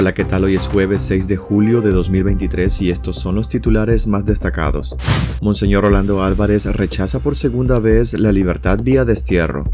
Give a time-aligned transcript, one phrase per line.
[0.00, 0.44] Hola, ¿qué tal?
[0.44, 4.96] Hoy es jueves 6 de julio de 2023 y estos son los titulares más destacados.
[5.42, 9.68] Monseñor Rolando Álvarez rechaza por segunda vez la libertad vía destierro.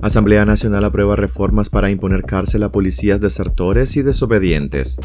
[0.00, 4.98] Asamblea Nacional aprueba reformas para imponer cárcel a policías desertores y desobedientes.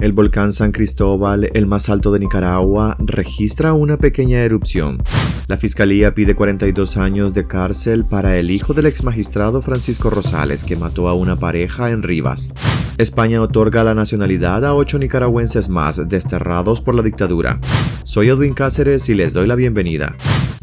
[0.00, 5.00] El volcán San Cristóbal, el más alto de Nicaragua, registra una pequeña erupción.
[5.46, 10.74] La Fiscalía pide 42 años de cárcel para el hijo del exmagistrado Francisco Rosales, que
[10.74, 12.52] mató a una pareja en Rivas.
[12.96, 17.58] España otorga la nacionalidad a ocho nicaragüenses más desterrados por la dictadura.
[18.04, 20.14] Soy Edwin Cáceres y les doy la bienvenida.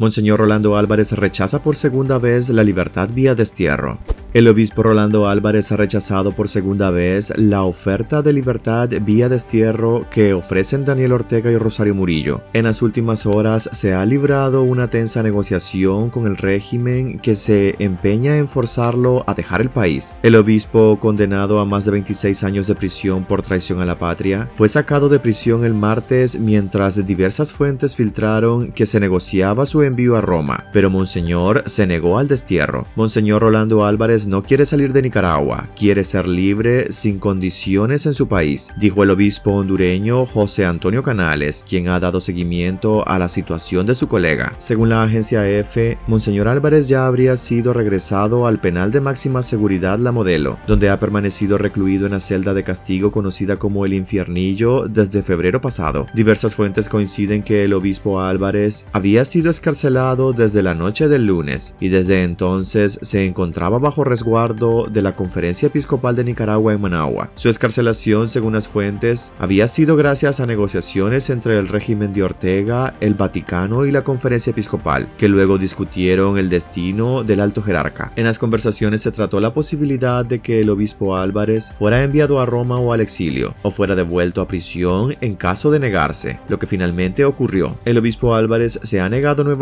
[0.02, 4.00] Monseñor Rolando Álvarez rechaza por segunda vez la libertad vía destierro.
[4.34, 10.06] El obispo Rolando Álvarez ha rechazado por segunda vez la oferta de libertad vía destierro
[10.10, 12.40] que ofrecen Daniel Ortega y Rosario Murillo.
[12.54, 17.76] En las últimas horas se ha librado una tensa negociación con el régimen que se
[17.78, 20.14] empeña en forzarlo a dejar el país.
[20.22, 24.48] El obispo, condenado a más de 26 años de prisión por traición a la patria,
[24.54, 30.16] fue sacado de prisión el martes mientras diversas fuentes filtraron que se negociaba su envío
[30.16, 32.86] a Roma, pero Monseñor se negó al destierro.
[32.96, 38.26] Monseñor Rolando Álvarez no quiere salir de Nicaragua, quiere ser libre sin condiciones en su
[38.26, 43.84] país, dijo el obispo hondureño José Antonio Canales, quien ha dado seguimiento a la situación
[43.84, 44.54] de su colega.
[44.58, 49.98] Según la agencia EFE, Monseñor Álvarez ya habría sido regresado al penal de máxima seguridad
[49.98, 54.88] La Modelo, donde ha permanecido recluido en la celda de castigo conocida como el Infiernillo
[54.88, 56.06] desde febrero pasado.
[56.14, 61.76] Diversas fuentes coinciden que el obispo Álvarez había sido escarcelado desde la noche del lunes
[61.80, 67.30] y desde entonces se encontraba bajo resguardo de la Conferencia Episcopal de Nicaragua en Managua.
[67.36, 72.92] Su escarcelación, según las fuentes, había sido gracias a negociaciones entre el régimen de Ortega,
[73.00, 78.12] el Vaticano y la Conferencia Episcopal, que luego discutieron el destino del alto jerarca.
[78.16, 82.46] En las conversaciones se trató la posibilidad de que el obispo Álvarez fuera enviado a
[82.46, 86.66] Roma o al exilio, o fuera devuelto a prisión en caso de negarse, lo que
[86.66, 87.78] finalmente ocurrió.
[87.86, 89.61] El obispo Álvarez se ha negado nuevamente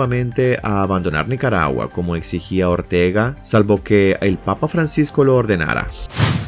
[0.63, 5.89] a abandonar Nicaragua, como exigía Ortega, salvo que el Papa Francisco lo ordenara.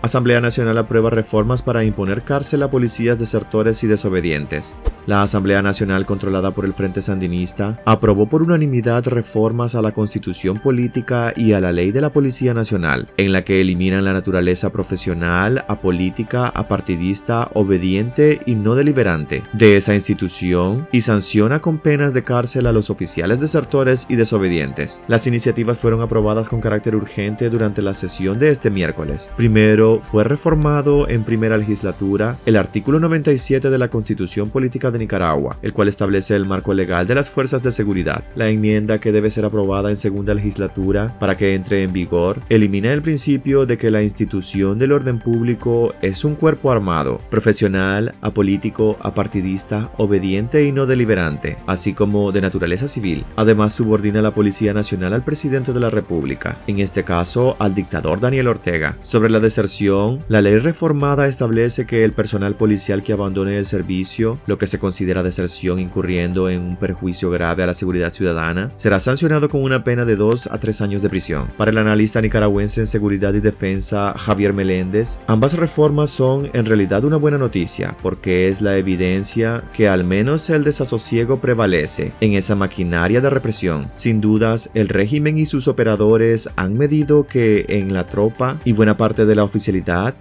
[0.02, 4.74] Asamblea Nacional aprueba reformas para imponer cárcel a policías desertores y desobedientes.
[5.06, 10.58] La Asamblea Nacional, controlada por el Frente Sandinista, aprobó por unanimidad reformas a la Constitución
[10.58, 14.70] Política y a la Ley de la Policía Nacional, en la que eliminan la naturaleza
[14.70, 22.24] profesional, apolítica, apartidista, obediente y no deliberante de esa institución y sanciona con penas de
[22.24, 25.02] cárcel a los oficiales desertores y desobedientes.
[25.06, 29.30] Las iniciativas fueron aprobadas con carácter urgente durante la sesión de este miércoles.
[29.36, 35.58] Primero, fue reformado en primera legislatura el artículo 97 de la Constitución Política de Nicaragua,
[35.62, 38.24] el cual establece el marco legal de las fuerzas de seguridad.
[38.34, 42.92] La enmienda que debe ser aprobada en segunda legislatura para que entre en vigor elimina
[42.92, 48.96] el principio de que la institución del orden público es un cuerpo armado, profesional, apolítico,
[49.00, 53.24] apartidista, obediente y no deliberante, así como de naturaleza civil.
[53.36, 57.74] Además, subordina a la Policía Nacional al presidente de la República, en este caso al
[57.74, 58.96] dictador Daniel Ortega.
[59.00, 64.38] Sobre la deserción, la ley reformada establece que el personal policial que abandone el servicio,
[64.46, 69.00] lo que se considera deserción incurriendo en un perjuicio grave a la seguridad ciudadana, será
[69.00, 71.48] sancionado con una pena de 2 a 3 años de prisión.
[71.56, 77.04] Para el analista nicaragüense en seguridad y defensa Javier Meléndez, ambas reformas son en realidad
[77.04, 82.54] una buena noticia porque es la evidencia que al menos el desasosiego prevalece en esa
[82.54, 83.90] maquinaria de represión.
[83.94, 88.96] Sin dudas, el régimen y sus operadores han medido que en la tropa y buena
[88.96, 89.42] parte de la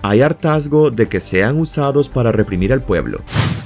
[0.01, 3.21] hay hartazgo de que sean usados para reprimir al pueblo.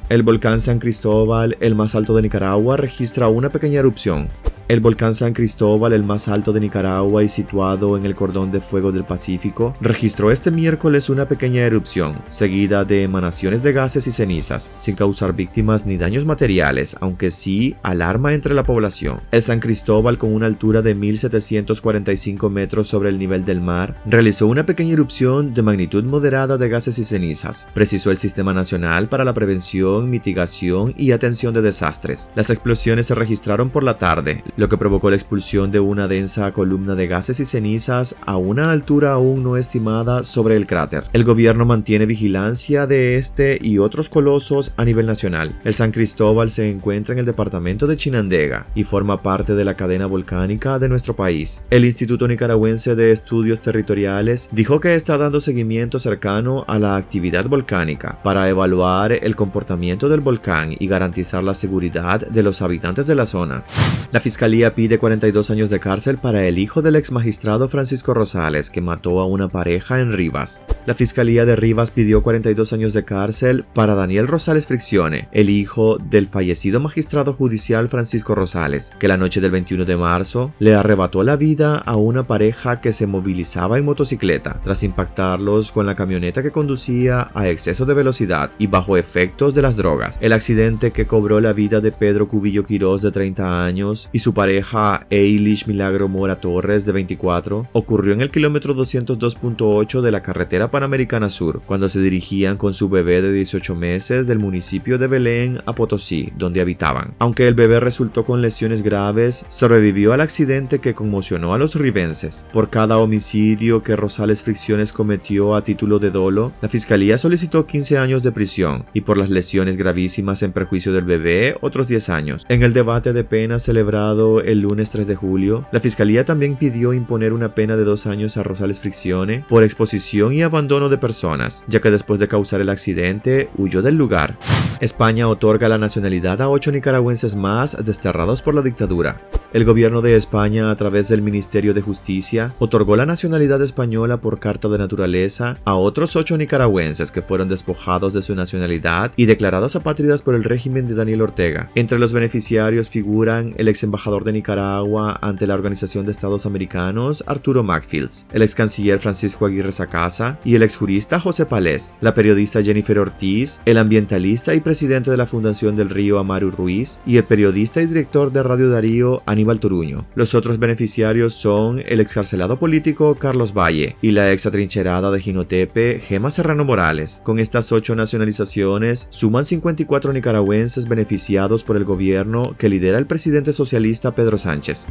[0.07, 4.27] El volcán San Cristóbal, el más alto de Nicaragua, registra una pequeña erupción.
[4.67, 8.59] El volcán San Cristóbal, el más alto de Nicaragua y situado en el cordón de
[8.59, 14.11] fuego del Pacífico, registró este miércoles una pequeña erupción, seguida de emanaciones de gases y
[14.11, 19.19] cenizas, sin causar víctimas ni daños materiales, aunque sí alarma entre la población.
[19.31, 24.47] El San Cristóbal, con una altura de 1745 metros sobre el nivel del mar, realizó
[24.47, 29.25] una pequeña erupción de magnitud moderada de gases y cenizas, precisó el Sistema Nacional para
[29.25, 32.29] la Prevención, Mitigación y Atención de Desastres.
[32.35, 36.51] Las explosiones se registraron por la tarde, lo que provocó la expulsión de una densa
[36.51, 41.05] columna de gases y cenizas a una altura aún no estimada sobre el cráter.
[41.13, 45.59] El gobierno mantiene vigilancia de este y otros colosos a nivel nacional.
[45.63, 49.75] El San Cristóbal se encuentra en el departamento de Chinandega y forma parte de la
[49.75, 51.63] cadena volcánica de nuestro país.
[51.69, 57.45] El Instituto Nicaragüense de Estudios Territoriales dijo que está dando seguimiento cercano a la actividad
[57.45, 63.13] volcánica para evaluar el comportamiento del volcán y garantizar la seguridad de los habitantes de
[63.13, 63.63] la zona.
[64.11, 68.71] La fiscalía pide 42 años de cárcel para el hijo del ex magistrado Francisco Rosales,
[68.71, 70.63] que mató a una pareja en Rivas.
[70.87, 75.97] La fiscalía de Rivas pidió 42 años de cárcel para Daniel Rosales Friccione, el hijo
[75.97, 81.23] del fallecido magistrado judicial Francisco Rosales, que la noche del 21 de marzo le arrebató
[81.23, 86.41] la vida a una pareja que se movilizaba en motocicleta, tras impactarlos con la camioneta
[86.41, 90.17] que conducía a exceso de velocidad y bajo efectos de las drogas.
[90.21, 94.33] El accidente que cobró la vida de Pedro Cubillo Quirós de 30 años y su
[94.33, 100.69] pareja Eilish Milagro Mora Torres de 24 ocurrió en el kilómetro 202.8 de la carretera
[100.69, 105.61] Panamericana Sur, cuando se dirigían con su bebé de 18 meses del municipio de Belén
[105.65, 107.13] a Potosí, donde habitaban.
[107.19, 112.45] Aunque el bebé resultó con lesiones graves, sobrevivió al accidente que conmocionó a los ribenses.
[112.53, 117.97] Por cada homicidio que Rosales Fricciones cometió a título de dolo, la fiscalía solicitó 15
[117.97, 122.45] años de prisión y por las lesiones gravísimas en perjuicio del bebé otros 10 años.
[122.47, 126.93] En el debate de pena celebrado el lunes 3 de julio, la fiscalía también pidió
[126.93, 131.65] imponer una pena de dos años a Rosales Friccione por exposición y abandono de personas,
[131.67, 134.37] ya que después de causar el accidente huyó del lugar.
[134.79, 139.21] España otorga la nacionalidad a ocho nicaragüenses más desterrados por la dictadura.
[139.53, 144.37] El gobierno de España, a través del Ministerio de Justicia, otorgó la nacionalidad española por
[144.39, 149.54] carta de naturaleza a otros ocho nicaragüenses que fueron despojados de su nacionalidad y declarados
[149.55, 151.69] apátridas por el régimen de Daniel Ortega.
[151.75, 157.23] Entre los beneficiarios figuran el ex embajador de Nicaragua ante la Organización de Estados Americanos,
[157.25, 162.13] Arturo Macfields, el ex canciller Francisco Aguirre Sacasa y el ex jurista José Palés, la
[162.13, 167.15] periodista Jennifer Ortiz, el ambientalista y presidente de la Fundación del Río Amaru Ruiz y
[167.15, 170.05] el periodista y director de Radio Darío Aníbal Turuño.
[170.15, 176.01] Los otros beneficiarios son el excarcelado político Carlos Valle y la ex atrincherada de Ginotepe
[176.01, 177.21] Gema Serrano Morales.
[177.23, 183.53] Con estas ocho nacionalizaciones suman 54 nicaragüenses beneficiados por el gobierno que lidera el presidente
[183.53, 184.87] socialista Pedro Sánchez.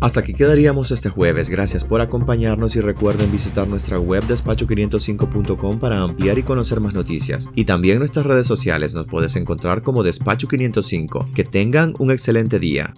[0.00, 1.50] Hasta aquí quedaríamos este jueves.
[1.50, 7.48] Gracias por acompañarnos y recuerden visitar nuestra web despacho505.com para ampliar y conocer más noticias.
[7.54, 11.28] Y también nuestras redes sociales nos puedes encontrar como Despacho 505.
[11.34, 12.94] Que tengan un excelente día.